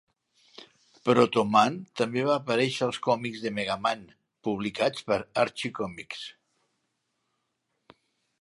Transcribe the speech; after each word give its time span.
Proto 1.09 1.41
Man 1.55 1.75
també 2.01 2.23
va 2.29 2.37
aparèixer 2.43 2.83
als 2.87 2.99
còmics 3.09 3.45
de 3.45 3.53
"Mega 3.59 3.77
Man" 3.83 4.03
publicats 4.49 5.07
per 5.13 5.21
Archie 5.45 5.75
Comics. 5.83 6.25